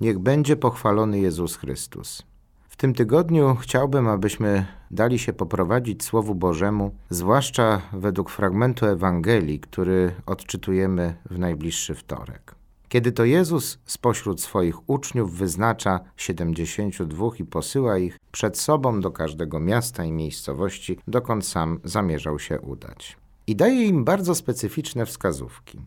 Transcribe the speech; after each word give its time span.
Niech 0.00 0.18
będzie 0.18 0.56
pochwalony 0.56 1.18
Jezus 1.18 1.56
Chrystus. 1.56 2.22
W 2.68 2.76
tym 2.76 2.94
tygodniu 2.94 3.56
chciałbym, 3.60 4.08
abyśmy 4.08 4.66
dali 4.90 5.18
się 5.18 5.32
poprowadzić 5.32 6.04
Słowu 6.04 6.34
Bożemu, 6.34 6.94
zwłaszcza 7.10 7.82
według 7.92 8.30
fragmentu 8.30 8.86
Ewangelii, 8.86 9.60
który 9.60 10.14
odczytujemy 10.26 11.16
w 11.30 11.38
najbliższy 11.38 11.94
wtorek. 11.94 12.54
Kiedy 12.88 13.12
to 13.12 13.24
Jezus 13.24 13.78
spośród 13.86 14.40
swoich 14.40 14.90
uczniów 14.90 15.34
wyznacza 15.34 16.00
72 16.16 17.26
i 17.38 17.44
posyła 17.44 17.98
ich 17.98 18.18
przed 18.32 18.58
sobą 18.58 19.00
do 19.00 19.10
każdego 19.10 19.60
miasta 19.60 20.04
i 20.04 20.12
miejscowości, 20.12 20.98
dokąd 21.08 21.46
sam 21.46 21.80
zamierzał 21.84 22.38
się 22.38 22.60
udać. 22.60 23.16
I 23.46 23.56
daje 23.56 23.84
im 23.84 24.04
bardzo 24.04 24.34
specyficzne 24.34 25.06
wskazówki. 25.06 25.78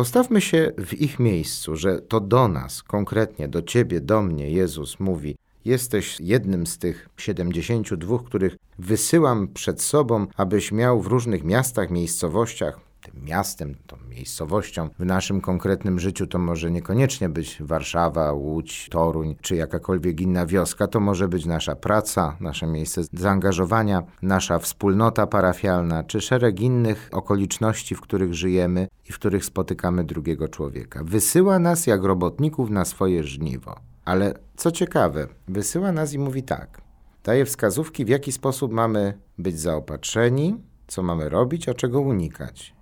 Postawmy 0.00 0.40
się 0.40 0.72
w 0.78 0.94
ich 0.94 1.18
miejscu, 1.18 1.76
że 1.76 1.98
to 1.98 2.20
do 2.20 2.48
nas, 2.48 2.82
konkretnie 2.82 3.48
do 3.48 3.62
ciebie, 3.62 4.00
do 4.00 4.22
mnie, 4.22 4.50
Jezus 4.50 5.00
mówi: 5.00 5.36
Jesteś 5.64 6.20
jednym 6.20 6.66
z 6.66 6.78
tych 6.78 7.08
72, 7.16 8.18
których 8.18 8.56
wysyłam 8.78 9.48
przed 9.48 9.82
sobą, 9.82 10.26
abyś 10.36 10.72
miał 10.72 11.00
w 11.00 11.06
różnych 11.06 11.44
miastach, 11.44 11.90
miejscowościach, 11.90 12.80
tym 13.00 13.24
miastem, 13.24 13.74
tą 13.86 13.96
miejscowością 14.08 14.88
w 14.98 15.04
naszym 15.04 15.40
konkretnym 15.40 15.98
życiu 15.98 16.26
to 16.26 16.38
może 16.38 16.70
niekoniecznie 16.70 17.28
być 17.28 17.56
Warszawa, 17.60 18.32
Łódź, 18.32 18.88
Toruń 18.90 19.36
czy 19.40 19.56
jakakolwiek 19.56 20.20
inna 20.20 20.46
wioska. 20.46 20.86
To 20.86 21.00
może 21.00 21.28
być 21.28 21.46
nasza 21.46 21.76
praca, 21.76 22.36
nasze 22.40 22.66
miejsce 22.66 23.02
zaangażowania, 23.12 24.02
nasza 24.22 24.58
wspólnota 24.58 25.26
parafialna 25.26 26.04
czy 26.04 26.20
szereg 26.20 26.60
innych 26.60 27.08
okoliczności, 27.12 27.94
w 27.94 28.00
których 28.00 28.34
żyjemy 28.34 28.88
i 29.08 29.12
w 29.12 29.18
których 29.18 29.44
spotykamy 29.44 30.04
drugiego 30.04 30.48
człowieka. 30.48 31.00
Wysyła 31.04 31.58
nas 31.58 31.86
jak 31.86 32.04
robotników 32.04 32.70
na 32.70 32.84
swoje 32.84 33.24
żniwo. 33.24 33.76
Ale 34.04 34.34
co 34.56 34.70
ciekawe, 34.70 35.28
wysyła 35.48 35.92
nas 35.92 36.12
i 36.12 36.18
mówi 36.18 36.42
tak. 36.42 36.80
Daje 37.24 37.44
wskazówki, 37.44 38.04
w 38.04 38.08
jaki 38.08 38.32
sposób 38.32 38.72
mamy 38.72 39.18
być 39.38 39.60
zaopatrzeni, 39.60 40.56
co 40.86 41.02
mamy 41.02 41.28
robić, 41.28 41.68
a 41.68 41.74
czego 41.74 42.00
unikać. 42.00 42.74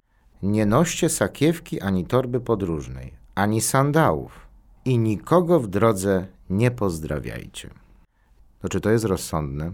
Nie 0.42 0.66
noście 0.66 1.08
sakiewki 1.08 1.80
ani 1.80 2.06
torby 2.06 2.40
podróżnej, 2.40 3.14
ani 3.34 3.60
sandałów 3.60 4.46
i 4.84 4.98
nikogo 4.98 5.60
w 5.60 5.66
drodze 5.66 6.26
nie 6.50 6.70
pozdrawiajcie. 6.70 7.70
No 8.62 8.68
czy 8.68 8.80
to 8.80 8.90
jest 8.90 9.04
rozsądne? 9.04 9.72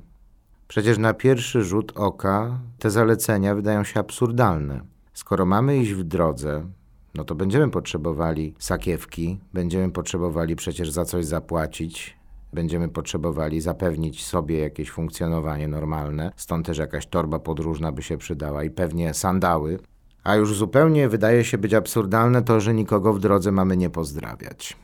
Przecież 0.68 0.98
na 0.98 1.14
pierwszy 1.14 1.64
rzut 1.64 1.92
oka 1.94 2.58
te 2.78 2.90
zalecenia 2.90 3.54
wydają 3.54 3.84
się 3.84 4.00
absurdalne. 4.00 4.80
Skoro 5.12 5.46
mamy 5.46 5.76
iść 5.78 5.92
w 5.92 6.02
drodze, 6.02 6.66
no 7.14 7.24
to 7.24 7.34
będziemy 7.34 7.70
potrzebowali 7.70 8.54
sakiewki, 8.58 9.38
będziemy 9.52 9.92
potrzebowali 9.92 10.56
przecież 10.56 10.90
za 10.90 11.04
coś 11.04 11.26
zapłacić, 11.26 12.16
będziemy 12.52 12.88
potrzebowali 12.88 13.60
zapewnić 13.60 14.24
sobie 14.24 14.58
jakieś 14.58 14.90
funkcjonowanie 14.90 15.68
normalne, 15.68 16.32
stąd 16.36 16.66
też 16.66 16.78
jakaś 16.78 17.06
torba 17.06 17.38
podróżna 17.38 17.92
by 17.92 18.02
się 18.02 18.18
przydała 18.18 18.64
i 18.64 18.70
pewnie 18.70 19.14
sandały, 19.14 19.78
a 20.24 20.36
już 20.36 20.56
zupełnie 20.56 21.08
wydaje 21.08 21.44
się 21.44 21.58
być 21.58 21.74
absurdalne 21.74 22.42
to, 22.42 22.60
że 22.60 22.74
nikogo 22.74 23.12
w 23.12 23.20
drodze 23.20 23.52
mamy 23.52 23.76
nie 23.76 23.90
pozdrawiać. 23.90 24.76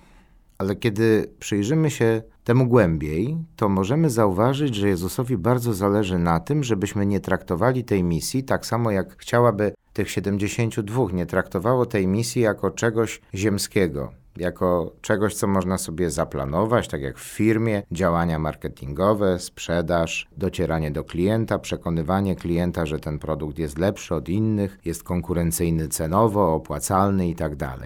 Ale 0.58 0.77
kiedy 0.77 1.33
przyjrzymy 1.38 1.91
się 1.91 2.22
temu 2.44 2.66
głębiej, 2.66 3.36
to 3.56 3.68
możemy 3.68 4.11
zauważyć, 4.11 4.74
że 4.74 4.88
Jezusowi 4.88 5.36
bardzo 5.36 5.74
zależy 5.74 6.18
na 6.18 6.41
tym, 6.41 6.64
żebyśmy 6.64 7.06
nie 7.06 7.20
traktowali 7.20 7.84
tej 7.84 8.05
misji 8.05 8.44
tak 8.44 8.66
samo 8.66 8.91
jak 8.91 9.16
chciałaby 9.16 9.72
tych 9.92 10.11
72 10.11 11.05
nie 11.12 11.27
traktowało 11.27 11.86
tej 11.86 12.06
misji 12.06 12.42
jako 12.42 12.70
czegoś 12.70 13.20
ziemskiego, 13.34 14.12
jako 14.36 14.92
czegoś, 15.00 15.34
co 15.34 15.47
można 15.47 15.78
sobie 15.78 16.11
zaplanować, 16.11 16.89
tak 16.89 17.03
jak 17.03 17.19
w 17.19 17.23
firmie, 17.23 17.83
działania 17.92 18.39
marketingowe, 18.39 19.39
sprzedaż, 19.39 20.28
docieranie 20.36 20.91
do 20.91 21.05
klienta, 21.05 21.59
przekonywanie 21.59 22.36
klienta, 22.36 22.86
że 22.86 22.98
ten 22.98 23.19
produkt 23.19 23.58
jest 23.58 23.78
lepszy 23.78 24.14
od 24.14 24.29
innych, 24.29 24.79
jest 24.85 25.02
konkurencyjny 25.02 25.89
cenowo, 25.89 26.55
opłacalny 26.55 27.29
itd. 27.29 27.57
Tak 27.57 27.80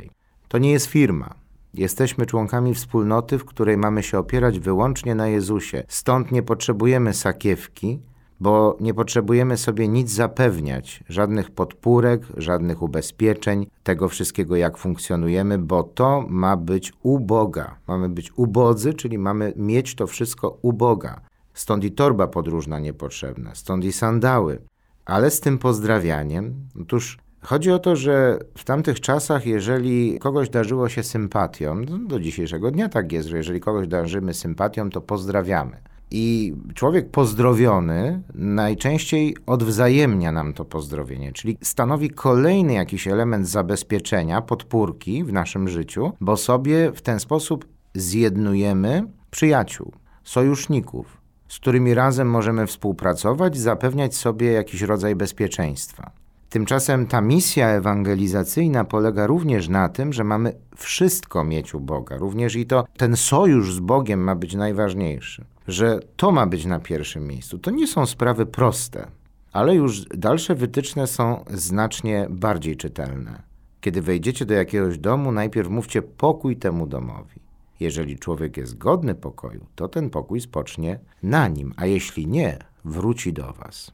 to 0.48 0.58
nie 0.58 0.72
jest 0.72 0.86
firma. 0.86 1.34
Jesteśmy 1.74 2.26
członkami 2.26 2.74
wspólnoty, 2.74 3.38
w 3.38 3.44
której 3.44 3.76
mamy 3.76 4.02
się 4.02 4.18
opierać 4.18 4.58
wyłącznie 4.58 5.14
na 5.14 5.28
Jezusie. 5.28 5.82
Stąd 5.88 6.32
nie 6.32 6.42
potrzebujemy 6.42 7.14
sakiewki, 7.14 8.00
bo 8.44 8.76
nie 8.80 8.94
potrzebujemy 8.94 9.56
sobie 9.56 9.88
nic 9.88 10.10
zapewniać, 10.10 11.04
żadnych 11.08 11.50
podpórek, 11.50 12.22
żadnych 12.36 12.82
ubezpieczeń, 12.82 13.66
tego 13.82 14.08
wszystkiego, 14.08 14.56
jak 14.56 14.78
funkcjonujemy, 14.78 15.58
bo 15.58 15.82
to 15.82 16.24
ma 16.28 16.56
być 16.56 16.92
u 17.02 17.20
Boga. 17.20 17.76
Mamy 17.88 18.08
być 18.08 18.32
ubodzy, 18.36 18.94
czyli 18.94 19.18
mamy 19.18 19.52
mieć 19.56 19.94
to 19.94 20.06
wszystko 20.06 20.58
u 20.62 20.72
Boga. 20.72 21.20
Stąd 21.54 21.84
i 21.84 21.92
torba 21.92 22.26
podróżna 22.26 22.78
niepotrzebna, 22.78 23.54
stąd 23.54 23.84
i 23.84 23.92
sandały. 23.92 24.58
Ale 25.04 25.30
z 25.30 25.40
tym 25.40 25.58
pozdrawianiem, 25.58 26.54
otóż 26.80 27.18
chodzi 27.42 27.70
o 27.70 27.78
to, 27.78 27.96
że 27.96 28.38
w 28.58 28.64
tamtych 28.64 29.00
czasach, 29.00 29.46
jeżeli 29.46 30.18
kogoś 30.18 30.50
darzyło 30.50 30.88
się 30.88 31.02
sympatią, 31.02 31.84
do 31.84 32.20
dzisiejszego 32.20 32.70
dnia 32.70 32.88
tak 32.88 33.12
jest, 33.12 33.28
że 33.28 33.36
jeżeli 33.36 33.60
kogoś 33.60 33.88
darzymy 33.88 34.34
sympatią, 34.34 34.90
to 34.90 35.00
pozdrawiamy. 35.00 35.93
I 36.10 36.54
człowiek 36.74 37.10
pozdrowiony 37.10 38.22
najczęściej 38.34 39.36
odwzajemnia 39.46 40.32
nam 40.32 40.52
to 40.52 40.64
pozdrowienie, 40.64 41.32
czyli 41.32 41.58
stanowi 41.62 42.10
kolejny 42.10 42.72
jakiś 42.72 43.08
element 43.08 43.48
zabezpieczenia, 43.48 44.42
podpórki 44.42 45.24
w 45.24 45.32
naszym 45.32 45.68
życiu, 45.68 46.12
bo 46.20 46.36
sobie 46.36 46.92
w 46.92 47.02
ten 47.02 47.20
sposób 47.20 47.68
zjednujemy 47.94 49.06
przyjaciół, 49.30 49.92
sojuszników, 50.24 51.20
z 51.48 51.58
którymi 51.58 51.94
razem 51.94 52.30
możemy 52.30 52.66
współpracować, 52.66 53.58
zapewniać 53.58 54.16
sobie 54.16 54.52
jakiś 54.52 54.82
rodzaj 54.82 55.16
bezpieczeństwa. 55.16 56.23
Tymczasem 56.50 57.06
ta 57.06 57.20
misja 57.20 57.68
ewangelizacyjna 57.68 58.84
polega 58.84 59.26
również 59.26 59.68
na 59.68 59.88
tym, 59.88 60.12
że 60.12 60.24
mamy 60.24 60.52
wszystko 60.76 61.44
mieć 61.44 61.74
u 61.74 61.80
Boga, 61.80 62.16
również 62.16 62.56
i 62.56 62.66
to 62.66 62.84
ten 62.96 63.16
sojusz 63.16 63.74
z 63.74 63.80
Bogiem 63.80 64.20
ma 64.20 64.34
być 64.34 64.54
najważniejszy, 64.54 65.44
że 65.68 66.00
to 66.16 66.32
ma 66.32 66.46
być 66.46 66.64
na 66.64 66.80
pierwszym 66.80 67.26
miejscu. 67.26 67.58
To 67.58 67.70
nie 67.70 67.86
są 67.86 68.06
sprawy 68.06 68.46
proste, 68.46 69.06
ale 69.52 69.74
już 69.74 70.04
dalsze 70.04 70.54
wytyczne 70.54 71.06
są 71.06 71.44
znacznie 71.50 72.26
bardziej 72.30 72.76
czytelne. 72.76 73.42
Kiedy 73.80 74.02
wejdziecie 74.02 74.46
do 74.46 74.54
jakiegoś 74.54 74.98
domu, 74.98 75.32
najpierw 75.32 75.68
mówcie 75.68 76.02
pokój 76.02 76.56
temu 76.56 76.86
domowi. 76.86 77.40
Jeżeli 77.80 78.18
człowiek 78.18 78.56
jest 78.56 78.78
godny 78.78 79.14
pokoju, 79.14 79.66
to 79.74 79.88
ten 79.88 80.10
pokój 80.10 80.40
spocznie 80.40 80.98
na 81.22 81.48
nim, 81.48 81.74
a 81.76 81.86
jeśli 81.86 82.26
nie, 82.26 82.58
wróci 82.84 83.32
do 83.32 83.52
Was. 83.52 83.92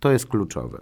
To 0.00 0.12
jest 0.12 0.26
kluczowe. 0.26 0.80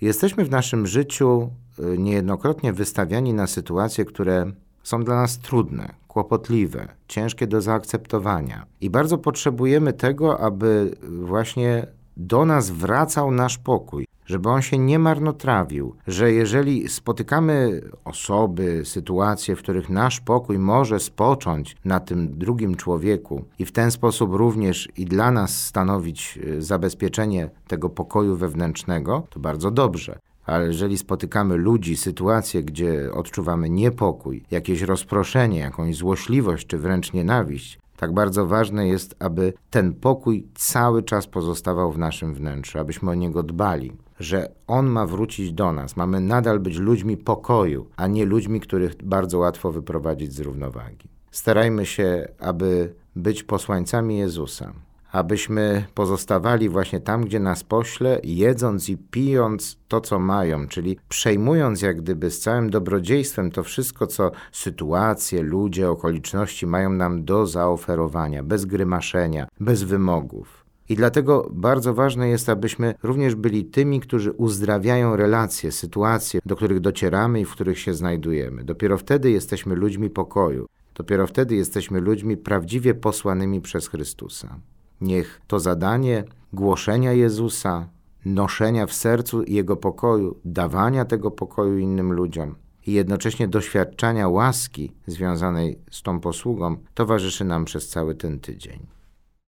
Jesteśmy 0.00 0.44
w 0.44 0.50
naszym 0.50 0.86
życiu 0.86 1.50
y, 1.78 1.98
niejednokrotnie 1.98 2.72
wystawiani 2.72 3.34
na 3.34 3.46
sytuacje, 3.46 4.04
które 4.04 4.52
są 4.82 5.04
dla 5.04 5.14
nas 5.14 5.38
trudne, 5.38 5.94
kłopotliwe, 6.08 6.88
ciężkie 7.08 7.46
do 7.46 7.60
zaakceptowania. 7.60 8.66
I 8.80 8.90
bardzo 8.90 9.18
potrzebujemy 9.18 9.92
tego, 9.92 10.40
aby 10.40 10.96
właśnie 11.02 11.86
do 12.16 12.44
nas 12.44 12.70
wracał 12.70 13.30
nasz 13.30 13.58
pokój, 13.58 14.07
żeby 14.28 14.48
on 14.48 14.62
się 14.62 14.78
nie 14.78 14.98
marnotrawił, 14.98 15.94
że 16.06 16.32
jeżeli 16.32 16.88
spotykamy 16.88 17.80
osoby, 18.04 18.82
sytuacje, 18.84 19.56
w 19.56 19.58
których 19.58 19.90
nasz 19.90 20.20
pokój 20.20 20.58
może 20.58 21.00
spocząć 21.00 21.76
na 21.84 22.00
tym 22.00 22.38
drugim 22.38 22.74
człowieku 22.74 23.44
i 23.58 23.64
w 23.64 23.72
ten 23.72 23.90
sposób 23.90 24.34
również 24.34 24.88
i 24.96 25.04
dla 25.04 25.30
nas 25.30 25.64
stanowić 25.64 26.38
y, 26.44 26.62
zabezpieczenie 26.62 27.50
tego 27.66 27.88
pokoju 27.88 28.36
wewnętrznego, 28.36 29.26
to 29.30 29.40
bardzo 29.40 29.70
dobrze. 29.70 30.18
Ale 30.46 30.66
jeżeli 30.66 30.98
spotykamy 30.98 31.56
ludzi, 31.56 31.96
sytuacje, 31.96 32.62
gdzie 32.62 33.12
odczuwamy 33.12 33.70
niepokój, 33.70 34.44
jakieś 34.50 34.82
rozproszenie, 34.82 35.58
jakąś 35.58 35.96
złośliwość 35.96 36.66
czy 36.66 36.78
wręcz 36.78 37.12
nienawiść, 37.12 37.78
tak 37.96 38.14
bardzo 38.14 38.46
ważne 38.46 38.88
jest, 38.88 39.16
aby 39.18 39.52
ten 39.70 39.94
pokój 39.94 40.46
cały 40.54 41.02
czas 41.02 41.26
pozostawał 41.26 41.92
w 41.92 41.98
naszym 41.98 42.34
wnętrzu, 42.34 42.78
abyśmy 42.78 43.10
o 43.10 43.14
niego 43.14 43.42
dbali, 43.42 43.92
że 44.20 44.52
on 44.66 44.86
ma 44.86 45.06
wrócić 45.06 45.52
do 45.52 45.72
nas. 45.72 45.96
Mamy 45.96 46.20
nadal 46.20 46.60
być 46.60 46.76
ludźmi 46.76 47.16
pokoju, 47.16 47.86
a 47.96 48.06
nie 48.06 48.24
ludźmi, 48.24 48.60
których 48.60 49.02
bardzo 49.02 49.38
łatwo 49.38 49.72
wyprowadzić 49.72 50.32
z 50.32 50.40
równowagi. 50.40 51.08
Starajmy 51.30 51.86
się, 51.86 52.28
aby 52.38 52.94
być 53.16 53.42
posłańcami 53.42 54.18
Jezusa, 54.18 54.72
abyśmy 55.12 55.84
pozostawali 55.94 56.68
właśnie 56.68 57.00
tam, 57.00 57.24
gdzie 57.24 57.40
nas 57.40 57.64
pośle, 57.64 58.20
jedząc 58.24 58.88
i 58.88 58.96
pijąc 58.96 59.78
to, 59.88 60.00
co 60.00 60.18
mają, 60.18 60.68
czyli 60.68 60.98
przejmując 61.08 61.82
jak 61.82 61.96
gdyby 61.96 62.30
z 62.30 62.40
całym 62.40 62.70
dobrodziejstwem 62.70 63.50
to 63.50 63.62
wszystko, 63.62 64.06
co 64.06 64.30
sytuacje, 64.52 65.42
ludzie, 65.42 65.90
okoliczności 65.90 66.66
mają 66.66 66.90
nam 66.90 67.24
do 67.24 67.46
zaoferowania, 67.46 68.42
bez 68.42 68.64
grymaszenia, 68.64 69.48
bez 69.60 69.82
wymogów. 69.82 70.67
I 70.88 70.96
dlatego 70.96 71.48
bardzo 71.52 71.94
ważne 71.94 72.28
jest, 72.28 72.48
abyśmy 72.48 72.94
również 73.02 73.34
byli 73.34 73.64
tymi, 73.64 74.00
którzy 74.00 74.32
uzdrawiają 74.32 75.16
relacje, 75.16 75.72
sytuacje, 75.72 76.40
do 76.46 76.56
których 76.56 76.80
docieramy 76.80 77.40
i 77.40 77.44
w 77.44 77.52
których 77.52 77.78
się 77.78 77.94
znajdujemy. 77.94 78.64
Dopiero 78.64 78.98
wtedy 78.98 79.30
jesteśmy 79.30 79.74
ludźmi 79.74 80.10
pokoju. 80.10 80.66
Dopiero 80.94 81.26
wtedy 81.26 81.56
jesteśmy 81.56 82.00
ludźmi 82.00 82.36
prawdziwie 82.36 82.94
posłanymi 82.94 83.60
przez 83.60 83.88
Chrystusa. 83.88 84.60
Niech 85.00 85.40
to 85.46 85.60
zadanie 85.60 86.24
głoszenia 86.52 87.12
Jezusa, 87.12 87.88
noszenia 88.24 88.86
w 88.86 88.92
sercu 88.92 89.42
Jego 89.42 89.76
pokoju, 89.76 90.36
dawania 90.44 91.04
tego 91.04 91.30
pokoju 91.30 91.78
innym 91.78 92.12
ludziom 92.12 92.54
i 92.86 92.92
jednocześnie 92.92 93.48
doświadczania 93.48 94.28
łaski 94.28 94.92
związanej 95.06 95.78
z 95.90 96.02
tą 96.02 96.20
posługą 96.20 96.76
towarzyszy 96.94 97.44
nam 97.44 97.64
przez 97.64 97.88
cały 97.88 98.14
ten 98.14 98.40
tydzień. 98.40 98.97